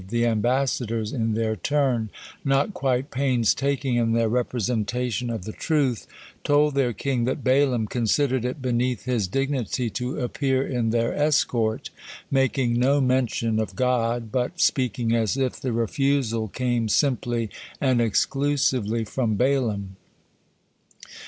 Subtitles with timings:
[0.09, 2.09] The ambassadors in their turn,
[2.43, 6.07] not quite painstaking in their representation of the truth,
[6.43, 11.91] told their king that Balaam considered it beneath his dignity to appear in their escort,
[12.31, 19.03] making no mention of God, but speaking as if the refusal came simply and exclusively
[19.05, 19.97] from Balaam.